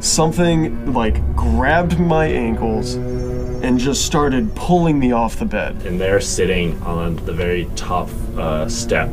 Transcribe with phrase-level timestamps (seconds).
[0.00, 5.82] something like grabbed my ankles and just started pulling me off the bed.
[5.86, 9.10] And there, sitting on the very top uh, step,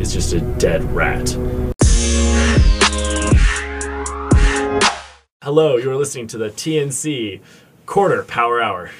[0.00, 1.30] is just a dead rat.
[5.42, 7.40] Hello, you are listening to the TNC
[7.86, 8.90] Quarter Power Hour.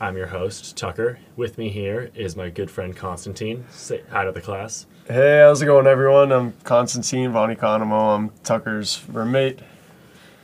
[0.00, 1.18] I'm your host, Tucker.
[1.36, 3.66] With me here is my good friend Constantine.
[3.70, 4.86] Say hi to the class.
[5.06, 6.32] Hey, how's it going, everyone?
[6.32, 8.16] I'm Constantine Von Economo.
[8.16, 9.58] I'm Tucker's roommate.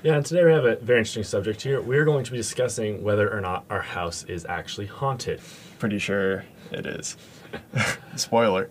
[0.02, 1.80] Yeah, and today we have a very interesting subject here.
[1.80, 5.40] We're going to be discussing whether or not our house is actually haunted.
[5.78, 7.16] Pretty sure it is.
[8.16, 8.68] Spoiler.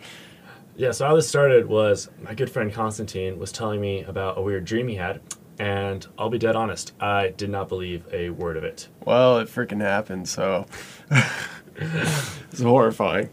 [0.78, 4.42] Yeah, so how this started was my good friend Constantine was telling me about a
[4.42, 5.20] weird dream he had,
[5.58, 8.88] and I'll be dead honest, I did not believe a word of it.
[9.04, 10.68] Well, it freaking happened, so
[11.76, 13.30] it's horrifying.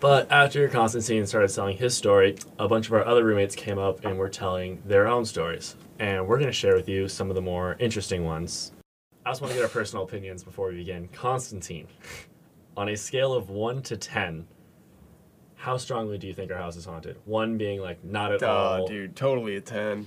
[0.00, 4.04] But after Constantine started telling his story, a bunch of our other roommates came up
[4.04, 5.76] and were telling their own stories.
[5.98, 8.72] And we're going to share with you some of the more interesting ones.
[9.24, 11.08] I just want to get our personal opinions before we begin.
[11.08, 11.88] Constantine,
[12.76, 14.46] on a scale of 1 to 10,
[15.56, 17.16] how strongly do you think our house is haunted?
[17.24, 18.86] 1 being like not at Uh, all.
[18.86, 20.06] dude, totally a 10.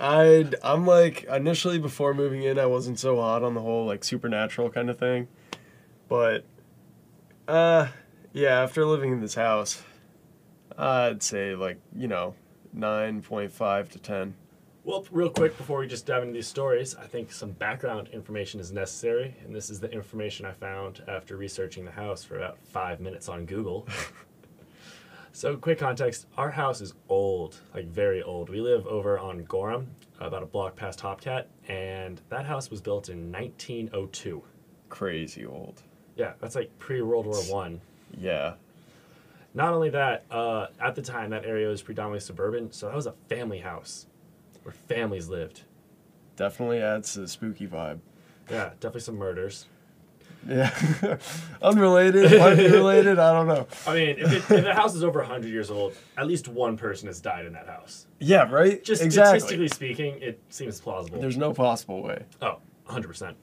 [0.00, 4.04] I'd, I'm like, initially before moving in, I wasn't so hot on the whole like
[4.04, 5.28] supernatural kind of thing.
[6.08, 6.44] But,
[7.46, 7.88] uh,
[8.36, 9.82] yeah, after living in this house,
[10.76, 12.34] I'd say like, you know,
[12.76, 14.34] 9.5 to 10.
[14.84, 18.60] Well, real quick before we just dive into these stories, I think some background information
[18.60, 22.58] is necessary, and this is the information I found after researching the house for about
[22.58, 23.88] five minutes on Google.
[25.32, 28.50] so, quick context our house is old, like very old.
[28.50, 29.88] We live over on Gorham,
[30.20, 34.42] about a block past Hopcat, and that house was built in 1902.
[34.90, 35.82] Crazy old.
[36.16, 37.80] Yeah, that's like pre World War One.
[38.18, 38.54] Yeah.
[39.54, 43.06] Not only that, uh, at the time that area was predominantly suburban, so that was
[43.06, 44.06] a family house
[44.62, 45.62] where families lived.
[46.36, 48.00] Definitely adds to the spooky vibe.
[48.50, 49.66] Yeah, definitely some murders.
[50.46, 51.18] Yeah.
[51.62, 53.66] Unrelated, might be related, I don't know.
[53.86, 56.76] I mean, if, it, if the house is over 100 years old, at least one
[56.76, 58.06] person has died in that house.
[58.20, 58.82] Yeah, right?
[58.84, 59.40] Just exactly.
[59.40, 61.20] statistically speaking, it seems plausible.
[61.20, 62.24] There's no possible way.
[62.42, 63.34] oh, 100%.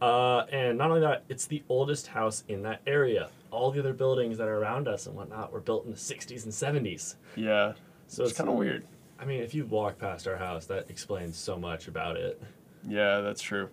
[0.00, 3.28] Uh, and not only that, it's the oldest house in that area.
[3.54, 6.42] All the other buildings that are around us and whatnot were built in the 60s
[6.44, 7.14] and 70s.
[7.36, 7.74] Yeah.
[8.08, 8.84] So It's kind of weird.
[9.18, 12.42] I mean, if you walk past our house, that explains so much about it.
[12.86, 13.68] Yeah, that's true.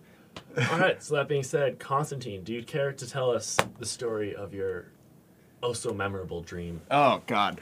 [0.70, 4.34] All right, so that being said, Constantine, do you care to tell us the story
[4.34, 4.86] of your
[5.62, 6.80] oh so memorable dream?
[6.90, 7.60] Oh God.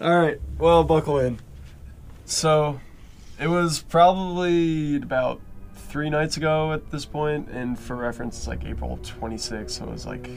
[0.00, 0.40] All right.
[0.58, 1.40] Well, buckle in.
[2.24, 2.80] So,
[3.40, 5.40] it was probably about
[5.74, 9.70] three nights ago at this point, and for reference, it's like April 26th.
[9.70, 10.28] So it was like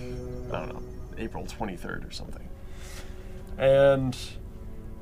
[0.51, 0.83] I don't know,
[1.17, 2.47] April 23rd or something.
[3.57, 4.17] And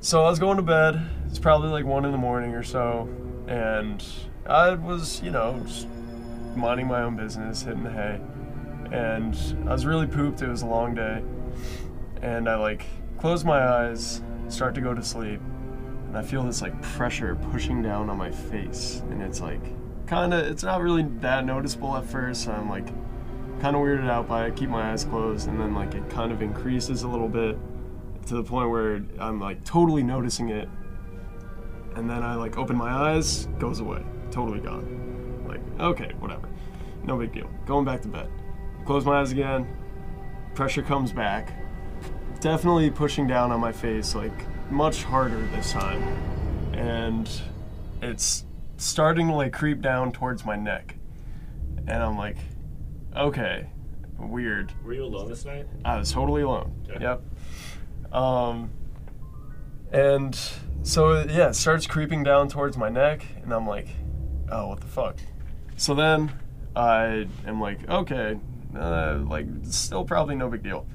[0.00, 1.00] so I was going to bed.
[1.28, 3.08] It's probably like one in the morning or so,
[3.48, 4.04] and
[4.46, 5.88] I was, you know, just
[6.54, 8.20] minding my own business, hitting the hay,
[8.92, 9.36] and
[9.68, 10.42] I was really pooped.
[10.42, 11.22] It was a long day
[12.24, 12.86] and I like
[13.18, 15.40] close my eyes, start to go to sleep,
[16.06, 19.60] and I feel this like pressure pushing down on my face, and it's like
[20.06, 22.44] kind of it's not really that noticeable at first.
[22.44, 22.88] So I'm like
[23.64, 24.54] kind of weirded out by it.
[24.56, 27.56] Keep my eyes closed, and then like it kind of increases a little bit
[28.26, 30.68] to the point where I'm like totally noticing it,
[31.96, 35.46] and then I like open my eyes, goes away, totally gone.
[35.48, 36.46] Like okay, whatever,
[37.04, 37.48] no big deal.
[37.64, 38.28] Going back to bed.
[38.84, 39.66] Close my eyes again.
[40.54, 41.54] Pressure comes back
[42.40, 46.02] definitely pushing down on my face like much harder this time
[46.74, 47.40] and
[48.02, 48.44] it's
[48.76, 50.94] starting to like creep down towards my neck
[51.86, 52.36] and i'm like
[53.16, 53.66] okay
[54.18, 55.66] weird Were you alone this night?
[55.84, 57.02] i was totally alone Okay.
[57.02, 57.22] yep
[58.12, 58.70] um
[59.92, 60.38] and
[60.82, 63.88] so yeah it starts creeping down towards my neck and i'm like
[64.50, 65.16] oh what the fuck
[65.76, 66.32] so then
[66.76, 68.38] i am like okay
[68.76, 70.86] uh, like still probably no big deal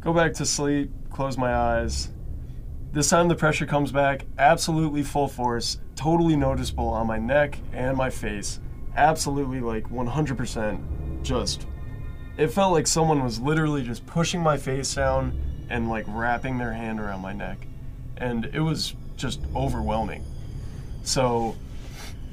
[0.00, 2.10] go back to sleep, close my eyes.
[2.92, 7.96] This time the pressure comes back absolutely full force, totally noticeable on my neck and
[7.96, 8.60] my face.
[8.96, 11.66] Absolutely like 100% just
[12.36, 15.38] it felt like someone was literally just pushing my face down
[15.68, 17.66] and like wrapping their hand around my neck.
[18.16, 20.24] And it was just overwhelming.
[21.04, 21.56] So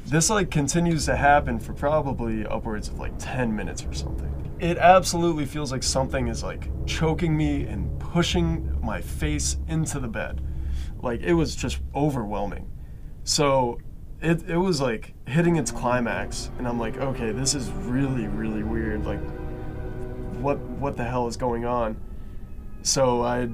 [0.06, 4.28] this like continues to happen for probably upwards of like 10 minutes or something.
[4.60, 10.08] It absolutely feels like something is like choking me and pushing my face into the
[10.08, 10.42] bed.
[11.02, 12.70] Like it was just overwhelming.
[13.24, 13.80] So
[14.22, 18.64] it, it was like hitting its climax and I'm like, okay, this is really, really
[18.64, 19.06] weird.
[19.06, 19.20] Like
[20.42, 21.98] what what the hell is going on?
[22.82, 23.50] So I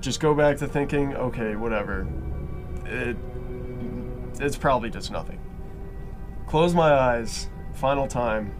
[0.00, 2.06] just go back to thinking, okay, whatever.
[2.86, 3.16] It
[4.40, 5.38] it's probably just nothing.
[6.46, 8.54] Close my eyes, final time.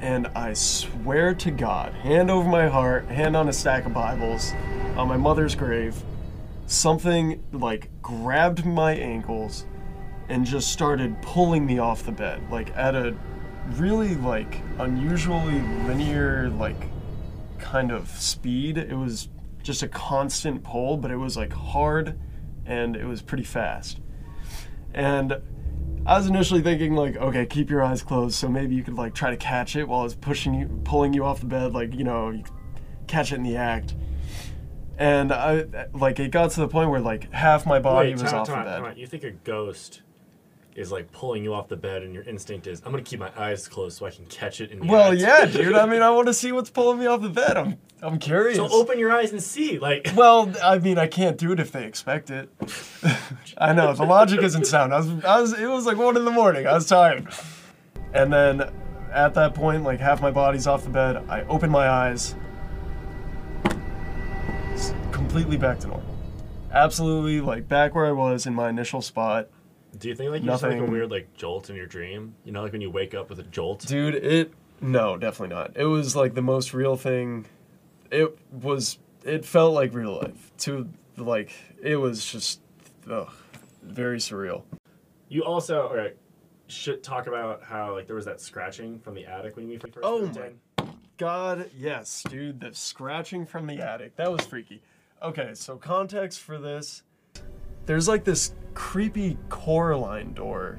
[0.00, 4.52] And I swear to God, hand over my heart, hand on a stack of Bibles,
[4.96, 6.02] on my mother's grave,
[6.66, 9.64] something like grabbed my ankles
[10.28, 13.14] and just started pulling me off the bed, like at a
[13.70, 16.88] really like unusually linear, like
[17.58, 18.78] kind of speed.
[18.78, 19.28] It was
[19.62, 22.18] just a constant pull, but it was like hard
[22.66, 24.00] and it was pretty fast.
[24.94, 25.40] And
[26.04, 29.14] I was initially thinking like, okay, keep your eyes closed, so maybe you could like
[29.14, 32.04] try to catch it while it's pushing you, pulling you off the bed, like you
[32.04, 32.44] know, you
[33.06, 33.94] catch it in the act.
[34.98, 38.32] And I like it got to the point where like half my body Wait, was
[38.32, 38.98] off the bed.
[38.98, 40.02] You think a ghost
[40.76, 43.30] is like pulling you off the bed, and your instinct is, I'm gonna keep my
[43.36, 45.74] eyes closed so I can catch it in the Well, act." yeah, dude.
[45.74, 47.56] I mean, I want to see what's pulling me off the bed.
[47.56, 48.56] I'm I'm curious.
[48.56, 49.78] So open your eyes and see.
[49.78, 52.48] Like, Well, I mean, I can't do it if they expect it.
[53.58, 54.92] I know the logic isn't sound.
[54.92, 56.66] I was, I was, it was like one in the morning.
[56.66, 57.28] I was tired,
[58.12, 58.72] and then
[59.12, 61.16] at that point, like half my body's off the bed.
[61.28, 62.34] I open my eyes,
[64.72, 66.06] It's completely back to normal.
[66.72, 69.48] Absolutely, like back where I was in my initial spot,
[69.98, 72.34] do you think like you just have, like a weird like jolt in your dream?
[72.44, 73.86] You know, like when you wake up with a jolt.
[73.86, 74.14] dude.
[74.14, 75.76] It no, definitely not.
[75.76, 77.46] It was like the most real thing.
[78.10, 78.98] It was.
[79.24, 80.52] It felt like real life.
[80.58, 82.60] To like, it was just,
[83.08, 83.32] ugh,
[83.82, 84.62] very surreal.
[85.28, 86.16] You also, all right,
[86.66, 89.98] should talk about how like there was that scratching from the attic when we first
[90.02, 90.58] Oh my in.
[91.18, 94.16] God, yes, dude, the scratching from the attic.
[94.16, 94.82] That was freaky.
[95.22, 97.04] Okay, so context for this
[97.86, 100.78] there's like this creepy Coraline door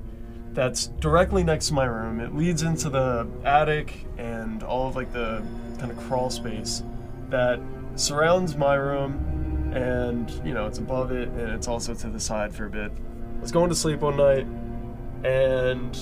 [0.54, 2.19] that's directly next to my room.
[2.19, 5.44] It leads into the attic and all of like the
[5.80, 6.84] kind of crawl space
[7.30, 7.60] that
[7.95, 12.54] surrounds my room and you know it's above it and it's also to the side
[12.54, 12.92] for a bit.
[13.38, 14.46] I was going to sleep one night
[15.24, 15.98] and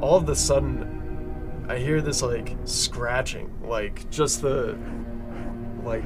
[0.00, 4.76] all of a sudden I hear this like scratching, like just the
[5.84, 6.04] like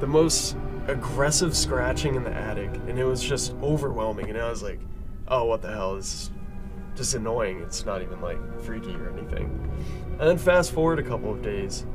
[0.00, 0.56] the most
[0.90, 4.28] aggressive scratching in the attic, and it was just overwhelming.
[4.28, 4.80] And I was like,
[5.28, 5.96] "Oh, what the hell?
[5.96, 6.30] Is
[6.94, 7.60] just annoying.
[7.60, 9.46] It's not even like freaky or anything."
[10.18, 11.86] And then fast forward a couple of days,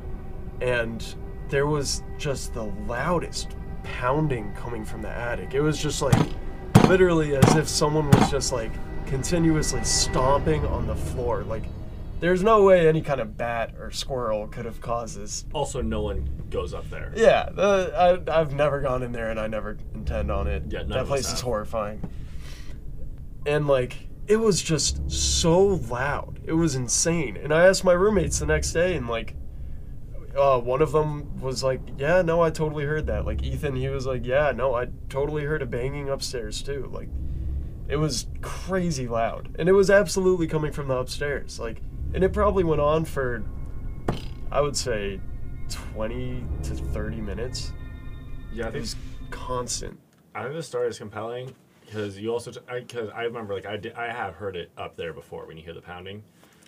[0.62, 1.04] and
[1.50, 5.54] there was just the loudest pounding coming from the attic.
[5.54, 6.18] It was just like
[6.88, 8.72] literally as if someone was just like
[9.06, 11.44] continuously stomping on the floor.
[11.44, 11.64] Like
[12.20, 15.46] there's no way any kind of bat or squirrel could have caused this.
[15.54, 17.12] Also, no one goes up there.
[17.16, 20.64] Yeah, the, I, I've never gone in there and I never intend on it.
[20.70, 22.02] Yeah, that place is horrifying.
[23.46, 26.40] And like it was just so loud.
[26.46, 27.38] It was insane.
[27.38, 29.36] And I asked my roommates the next day and like
[30.36, 33.88] uh, one of them was like, "Yeah, no, I totally heard that." Like Ethan, he
[33.88, 37.08] was like, "Yeah, no, I totally heard a banging upstairs too." Like,
[37.88, 41.60] it was crazy loud, and it was absolutely coming from the upstairs.
[41.60, 41.82] Like,
[42.16, 43.44] and it probably went on for,
[44.50, 45.20] I would say,
[45.70, 47.74] twenty to thirty minutes.
[48.54, 48.96] Yeah, I It was
[49.30, 50.00] constant.
[50.34, 51.54] I think the story is compelling
[51.86, 55.14] because you also because I, remember like I did I have heard it up there
[55.14, 56.24] before when you hear the pounding.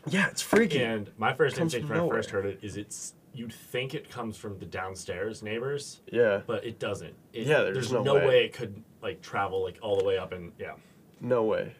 [0.10, 0.84] Yeah, it's freaky.
[0.84, 4.36] And my first instinct when I first heard it is it's you'd think it comes
[4.36, 7.14] from the downstairs neighbors, yeah, but it doesn't.
[7.32, 8.28] It, Yeah, there's no way.
[8.28, 8.46] way.
[8.46, 10.74] it could like travel like all the way up and yeah.
[11.22, 11.74] no way.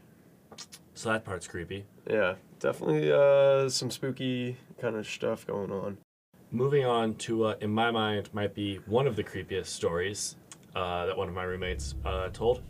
[0.94, 1.86] So that part's creepy.
[2.10, 5.98] Yeah, definitely uh, some spooky kind of stuff going on.
[6.52, 10.36] Moving on to, uh, in my mind, might be one of the creepiest stories
[10.76, 12.62] uh, that one of my roommates uh, told.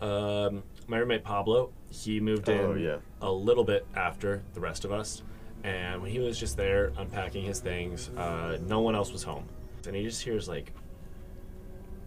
[0.00, 2.96] Um, my roommate Pablo, he moved in Oh, yeah.
[3.20, 5.22] a little bit after the rest of us,
[5.62, 9.44] and when he was just there unpacking his things, uh, no one else was home,
[9.86, 10.72] and he just hears like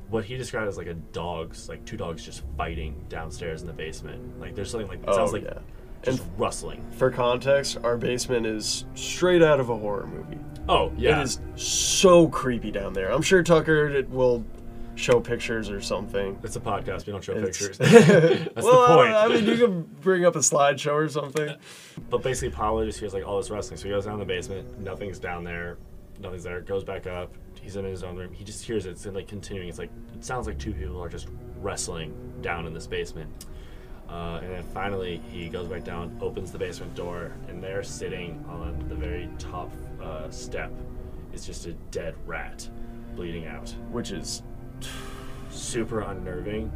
[0.09, 3.73] what he described as like a dog's, like two dogs just fighting downstairs in the
[3.73, 4.39] basement.
[4.41, 5.59] Like there's something like it sounds Oh, like yeah.
[6.05, 6.85] Just And- rustling.
[6.97, 10.39] For context, our basement is straight out of a horror movie.
[10.67, 13.11] Oh yeah, It is so creepy down there.
[13.11, 14.43] I'm sure Tucker it will
[14.95, 16.39] show pictures or something.
[16.43, 17.05] It's a podcast.
[17.05, 17.77] We don't show It's- pictures.
[17.79, 19.13] That's well, the point.
[19.13, 21.55] I mean, you can bring up a slideshow or something.
[22.09, 23.77] But basically, Pablo just hears like all this wrestling.
[23.77, 24.79] So he goes down the basement.
[24.79, 25.77] Nothing's down there.
[26.19, 26.61] Nothing's there.
[26.61, 27.33] Goes back up.
[27.61, 28.31] He's in his own room.
[28.33, 28.91] He just hears it.
[28.91, 29.69] It's like continuing.
[29.69, 31.27] It's like it sounds like two people are just
[31.61, 33.29] wrestling down in this basement.
[34.09, 38.43] Uh, and then finally, he goes back down, opens the basement door, and there, sitting
[38.47, 39.71] on the very top
[40.01, 40.71] uh, step,
[41.33, 42.67] is just a dead rat,
[43.15, 43.69] bleeding out.
[43.91, 44.43] Which is,
[45.49, 46.69] Super unnerving,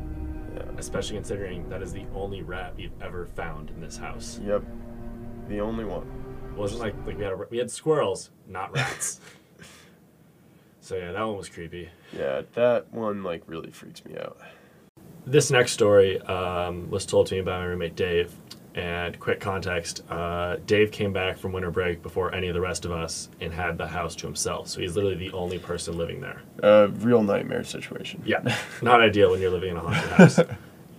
[0.56, 0.64] yeah.
[0.78, 4.40] especially considering that is the only rat we've ever found in this house.
[4.44, 4.64] yep,
[5.50, 6.08] the only one.
[6.52, 9.20] It wasn't like like we had a, we had squirrels, not rats.
[10.82, 11.90] so yeah, that one was creepy.
[12.18, 14.38] Yeah, that one like really freaks me out.
[15.30, 18.34] This next story um, was told to me by my roommate Dave,
[18.74, 22.84] And quick context uh, Dave came back from winter break before any of the rest
[22.84, 24.70] of us and had the house to himself.
[24.70, 26.42] So he's literally the only person living there.
[26.64, 28.24] A real nightmare situation.
[28.26, 30.40] Yeah, not ideal when you're living in a haunted house.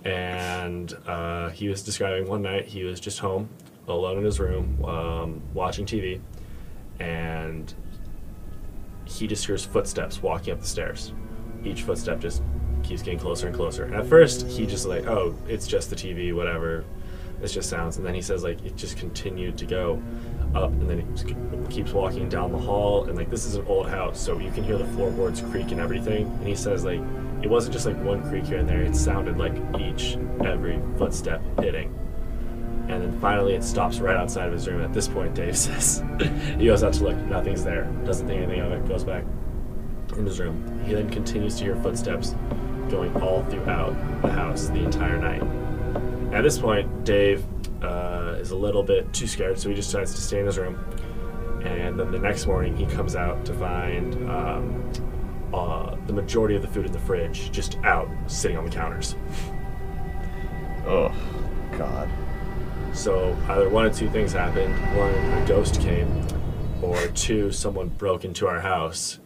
[0.04, 3.48] and uh, he was describing one night he was just home,
[3.88, 6.20] alone in his room, um, watching TV,
[7.00, 7.74] and
[9.06, 11.12] he just hears footsteps walking up the stairs.
[11.64, 12.42] Each footstep just
[12.82, 13.84] keeps getting closer and closer.
[13.84, 16.84] And at first, he just like, oh, it's just the TV, whatever.
[17.42, 17.96] It's just sounds.
[17.96, 20.02] And then he says like it just continued to go
[20.54, 23.04] up, and then he keeps walking down the hall.
[23.04, 25.80] And like this is an old house, so you can hear the floorboards creak and
[25.80, 26.26] everything.
[26.26, 27.00] And he says like
[27.42, 28.82] it wasn't just like one creak here and there.
[28.82, 31.96] It sounded like each every footstep hitting.
[32.88, 34.82] And then finally, it stops right outside of his room.
[34.82, 36.02] At this point, Dave says,
[36.58, 37.16] he goes out to look.
[37.16, 37.84] Nothing's there.
[38.04, 38.86] Doesn't think anything of it.
[38.88, 39.24] Goes back
[40.16, 40.82] in his room.
[40.84, 42.34] He then continues to hear footsteps
[42.90, 45.42] going all throughout the house the entire night.
[46.34, 47.44] At this point, Dave
[47.82, 50.58] uh, is a little bit too scared, so he just decides to stay in his
[50.58, 50.78] room.
[51.64, 54.92] And then the next morning, he comes out to find um,
[55.52, 59.16] uh, the majority of the food in the fridge just out, sitting on the counters.
[60.86, 61.14] Oh,
[61.76, 62.08] God.
[62.92, 66.26] So either one of two things happened: one, a ghost came,
[66.82, 69.20] or two, someone broke into our house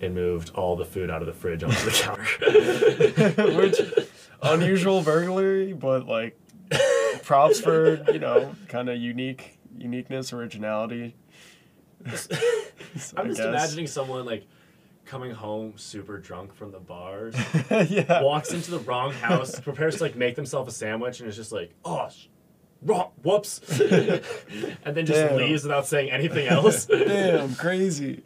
[0.00, 3.56] and moved all the food out of the fridge onto the counter.
[3.56, 3.80] Which
[4.42, 6.38] unusual burglary, but like
[7.22, 11.14] props for you know kind of unique uniqueness, originality.
[12.06, 14.46] I'm just imagining someone like
[15.04, 17.34] coming home super drunk from the bars,
[17.90, 18.22] yeah.
[18.22, 21.52] walks into the wrong house, prepares to like make themselves a sandwich, and is just
[21.52, 22.08] like, oh.
[22.08, 22.26] sh-
[22.82, 25.36] Wrong, whoops, and then just Damn.
[25.36, 26.86] leaves without saying anything else.
[26.86, 28.22] Damn, crazy.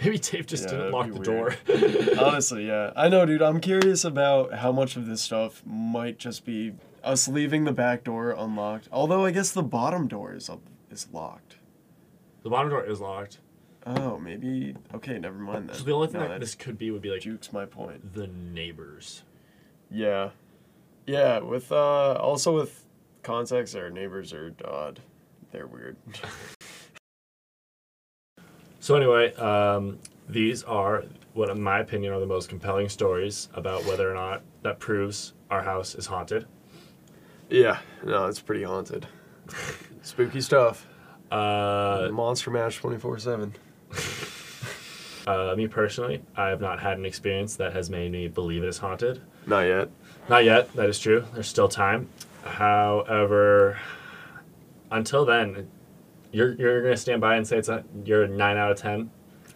[0.00, 1.56] Maybe Dave just Yeah, didn't lock the door.
[2.22, 2.92] Honestly, yeah.
[2.96, 3.40] I know, dude.
[3.42, 8.04] I'm curious about how much of this stuff might just be us leaving the back
[8.04, 8.88] door unlocked.
[8.92, 10.60] Although I guess the bottom door is up,
[10.90, 11.56] is locked.
[12.42, 13.38] the bottom door is locked.
[13.86, 14.74] Oh, maybe.
[14.94, 15.76] Okay, never mind then.
[15.76, 18.12] So the only thing No, that this could be would be like jukes my point.
[18.14, 19.22] the neighbors.
[19.90, 20.30] Yeah,
[21.06, 21.38] yeah.
[21.38, 22.84] With uh, also with
[23.22, 25.00] context, our neighbors are odd.
[25.52, 25.96] They're weird.
[28.86, 31.02] So anyway, um, these are
[31.34, 35.32] what, in my opinion, are the most compelling stories about whether or not that proves
[35.50, 36.46] our house is haunted.
[37.50, 39.08] yeah, no, it's pretty haunted.
[40.02, 40.86] Spooky stuff.
[41.32, 43.52] Uh, Monster Mash twenty four seven.
[45.26, 48.68] uh, me personally, I have not had an experience that has made me believe it
[48.68, 49.20] is haunted.
[49.48, 49.88] Not yet.
[50.28, 50.72] Not yet.
[50.74, 51.24] That is true.
[51.34, 52.08] There's still time.
[52.44, 53.80] However,
[54.92, 55.68] until then,
[56.36, 59.10] you're you're gonna stand by and say it's a you're a nine out of ten.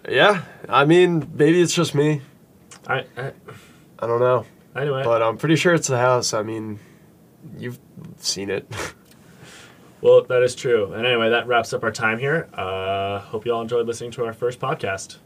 [0.08, 2.22] Yeah, I mean, maybe it's just me.
[2.87, 3.32] I, I
[3.99, 5.04] I don't know, anyway.
[5.04, 6.32] but I'm pretty sure it's the house.
[6.32, 6.78] I mean,
[7.58, 7.78] you've
[8.16, 8.66] seen it.
[10.00, 10.94] well, that is true.
[10.94, 12.49] And anyway, that wraps up our time here.
[12.54, 15.18] Uh, hope you all enjoyed listening to our first podcast.